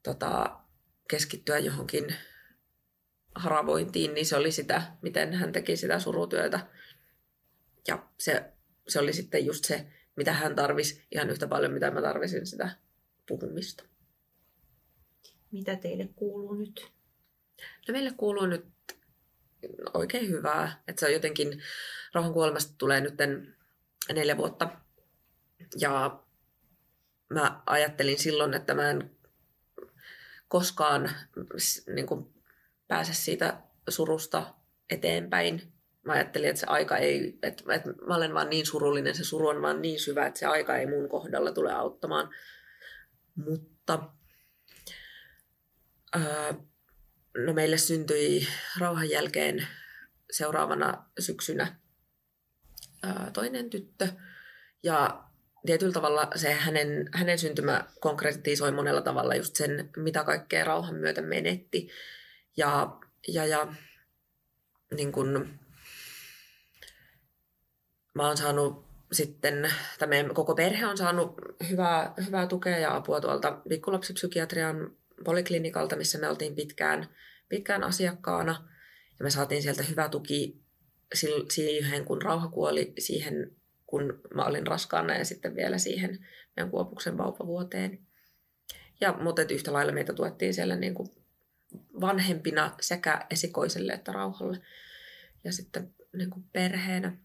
[0.02, 0.60] tota,
[1.10, 2.16] keskittyä johonkin
[3.34, 6.60] haravointiin, niin se oli sitä, miten hän teki sitä surutyötä.
[7.88, 8.52] Ja se,
[8.88, 12.70] se oli sitten just se, mitä hän tarvisi ihan yhtä paljon, mitä mä tarvisin sitä
[13.28, 13.84] puhumista.
[15.50, 16.92] Mitä teille kuuluu nyt?
[17.88, 18.66] No meille kuuluu nyt
[19.94, 20.82] oikein hyvää.
[20.88, 21.62] Että se on jotenkin,
[22.14, 23.14] rauhan kuolemasta tulee nyt
[24.12, 24.76] neljä vuotta.
[25.80, 26.22] Ja
[27.30, 29.16] mä ajattelin silloin, että mä en
[30.48, 31.10] koskaan
[31.94, 32.34] niin kuin,
[32.88, 34.54] pääse siitä surusta
[34.90, 35.71] eteenpäin.
[36.04, 39.48] Mä ajattelin, että se aika ei, että, että mä olen vaan niin surullinen, se suru
[39.48, 42.30] on vaan niin syvä, että se aika ei mun kohdalla tule auttamaan.
[43.34, 44.08] Mutta
[46.12, 46.54] ää,
[47.36, 49.66] no meille syntyi rauhan jälkeen
[50.30, 51.76] seuraavana syksynä
[53.02, 54.08] ää, toinen tyttö.
[54.82, 55.24] Ja
[55.66, 61.22] tietyllä tavalla se hänen, hänen syntymä konkretisoi monella tavalla just sen, mitä kaikkea rauhan myötä
[61.22, 61.88] menetti.
[62.56, 63.74] Ja, ja, ja
[64.96, 65.58] niin kun,
[68.14, 71.34] mä oon saanut sitten, tai koko perhe on saanut
[71.70, 77.08] hyvää, hyvää tukea ja apua tuolta pikkulapsipsykiatrian poliklinikalta, missä me oltiin pitkään,
[77.48, 78.68] pitkään asiakkaana.
[79.18, 80.62] Ja me saatiin sieltä hyvä tuki
[81.50, 83.56] siihen, kun rauha kuoli siihen
[83.92, 86.26] kun mä olin raskaana ja sitten vielä siihen
[86.56, 87.98] meidän Kuopuksen vauvavuoteen.
[89.00, 91.08] Ja, mutta yhtä lailla meitä tuettiin siellä niin kuin
[92.00, 94.60] vanhempina sekä esikoiselle että rauhalle
[95.44, 97.16] ja sitten niin kuin perheenä.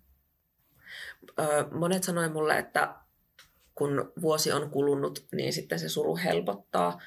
[1.71, 2.95] Monet sanoivat mulle, että
[3.75, 7.01] kun vuosi on kulunut, niin sitten se suru helpottaa.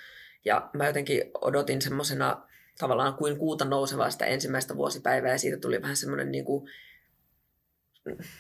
[0.44, 2.46] Ja mä jotenkin odotin semmoisena
[2.78, 6.70] tavallaan kuin kuuta nousevaa sitä ensimmäistä vuosipäivää ja siitä tuli vähän semmoinen niin kuin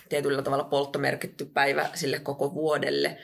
[0.08, 3.18] tietyllä tavalla polttomerkitty päivä sille koko vuodelle.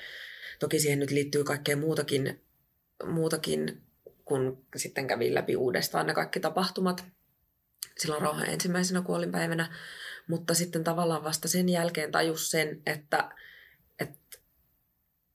[0.58, 2.44] Toki siihen nyt liittyy kaikkea muutakin,
[3.06, 3.82] muutakin
[4.24, 7.04] kun sitten kävin läpi uudestaan ne kaikki tapahtumat.
[7.98, 9.74] silloin rauhan ensimmäisenä kuolinpäivänä,
[10.28, 13.30] mutta sitten tavallaan vasta sen jälkeen tajus sen, että,
[14.00, 14.38] että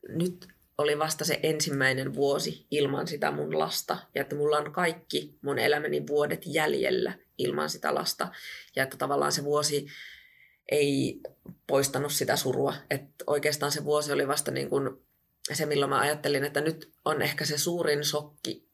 [0.09, 5.37] nyt oli vasta se ensimmäinen vuosi ilman sitä mun lasta ja että mulla on kaikki
[5.41, 8.31] mun elämäni vuodet jäljellä ilman sitä lasta
[8.75, 9.87] ja että tavallaan se vuosi
[10.71, 11.21] ei
[11.67, 12.73] poistanut sitä surua.
[12.89, 14.89] Että oikeastaan se vuosi oli vasta niin kuin
[15.53, 18.69] se, milloin mä ajattelin, että nyt on ehkä se suurin shokki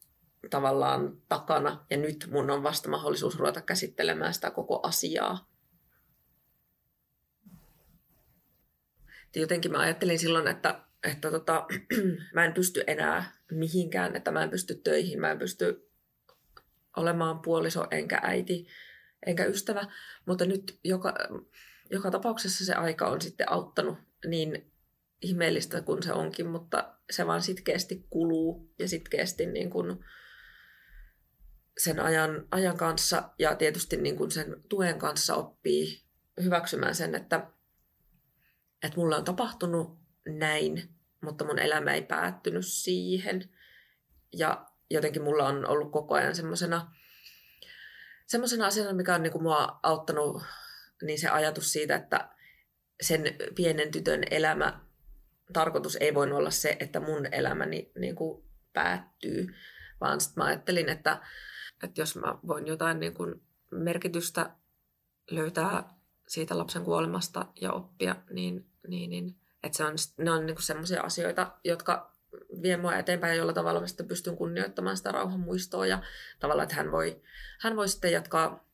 [0.49, 5.49] tavallaan takana ja nyt mun on vasta mahdollisuus ruveta käsittelemään sitä koko asiaa.
[9.35, 11.65] Jotenkin mä ajattelin silloin, että, että tota,
[12.33, 15.89] mä en pysty enää mihinkään, että mä en pysty töihin, mä en pysty
[16.97, 18.67] olemaan puoliso enkä äiti
[19.25, 19.87] enkä ystävä,
[20.25, 21.13] mutta nyt joka,
[21.91, 23.97] joka tapauksessa se aika on sitten auttanut
[24.27, 24.71] niin
[25.21, 30.05] ihmeellistä kuin se onkin, mutta se vaan sitkeästi kuluu ja sitkeästi niin kuin
[31.77, 36.01] sen ajan, ajan kanssa ja tietysti niin kuin sen tuen kanssa oppii
[36.43, 37.47] hyväksymään sen, että,
[38.83, 40.89] että mulle on tapahtunut näin,
[41.21, 43.49] mutta mun elämä ei päättynyt siihen.
[44.33, 46.91] Ja jotenkin mulla on ollut koko ajan semmoisena
[48.27, 50.43] semmoisena asiana, mikä on niin kuin mua auttanut,
[51.01, 52.29] niin se ajatus siitä, että
[53.01, 53.23] sen
[53.55, 54.79] pienen tytön elämä,
[55.53, 59.47] tarkoitus ei voinut olla se, että mun elämäni niin kuin päättyy,
[60.01, 61.21] vaan sitten mä ajattelin, että,
[61.83, 64.49] että jos mä voin jotain niin kuin merkitystä
[65.31, 65.96] löytää
[66.27, 71.01] siitä lapsen kuolemasta ja oppia, niin, niin, niin että se on, ne on niin semmoisia
[71.01, 72.17] asioita, jotka
[72.61, 76.03] vie mua eteenpäin jolla tavalla mä sitten pystyn kunnioittamaan sitä rauhan muistoa ja
[76.39, 77.21] tavallaan, että hän voi,
[77.59, 78.67] hän voi sitten jatkaa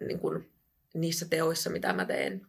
[0.00, 0.52] niin kuin,
[0.94, 2.46] niissä teoissa, mitä mä teen.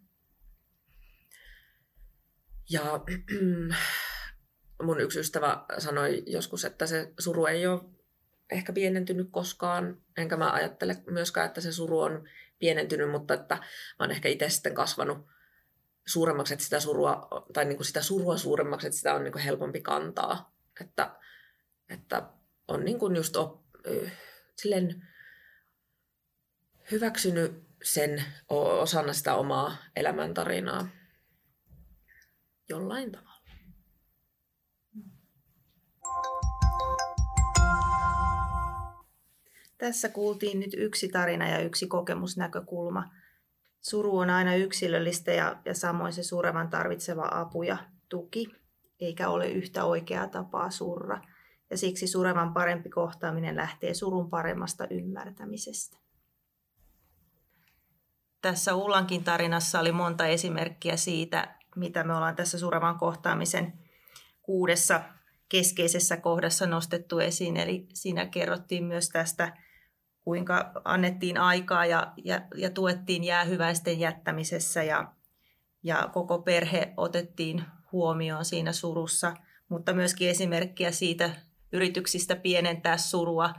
[2.70, 2.84] Ja
[4.84, 7.82] mun yksi ystävä sanoi joskus, että se suru ei ole
[8.52, 12.30] ehkä pienentynyt koskaan, enkä mä ajattele myöskään, että se suru on
[12.60, 13.64] pienentynyt, mutta että mä
[14.00, 15.28] oon ehkä itse sitten kasvanut
[16.08, 19.44] suuremmaksi, että sitä surua, tai niin kuin sitä surua suuremmaksi, että sitä on niin kuin
[19.44, 20.56] helpompi kantaa.
[20.82, 21.16] Että,
[21.90, 22.30] että
[22.68, 23.62] on niin kuin just op,
[24.56, 25.08] silleen
[26.92, 30.88] hyväksynyt sen osana sitä omaa elämäntarinaa
[32.70, 33.37] jollain tavalla.
[39.78, 43.12] Tässä kuultiin nyt yksi tarina ja yksi kokemusnäkökulma.
[43.82, 47.78] Suru on aina yksilöllistä ja, ja samoin se surevan tarvitseva apu ja
[48.10, 48.48] tuki,
[49.00, 51.22] eikä ole yhtä oikeaa tapaa surra.
[51.70, 55.98] Ja siksi surevan parempi kohtaaminen lähtee surun paremmasta ymmärtämisestä.
[58.42, 63.74] Tässä Ullankin tarinassa oli monta esimerkkiä siitä, mitä me ollaan tässä surevan kohtaamisen
[64.42, 65.02] kuudessa
[65.50, 67.58] keskeisessä kohdassa nostettu esiin.
[67.58, 69.58] Eli siinä kerrottiin myös tästä
[70.28, 75.14] kuinka annettiin aikaa ja, ja, ja tuettiin jäähyväisten jättämisessä ja,
[75.84, 79.34] ja koko perhe otettiin huomioon siinä surussa,
[79.70, 81.30] mutta myöskin esimerkkiä siitä
[81.72, 83.54] yrityksistä pienentää surua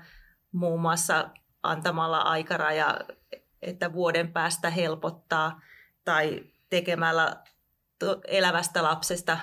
[0.52, 1.30] muun muassa
[1.62, 2.98] antamalla aikaraja,
[3.62, 5.60] että vuoden päästä helpottaa
[6.04, 7.44] tai tekemällä
[8.26, 9.38] elävästä lapsesta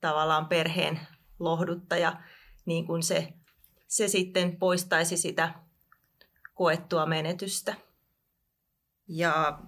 [0.00, 1.00] tavallaan perheen
[1.38, 2.22] lohduttaja,
[2.64, 3.32] niin kuin se,
[3.88, 5.62] se sitten poistaisi sitä
[6.62, 7.74] koettua menetystä.
[9.08, 9.58] Ja